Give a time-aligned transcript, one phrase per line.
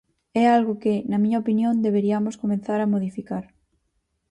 [0.41, 3.45] É algo que, na miña opinión, deberiamos comezar a modificar.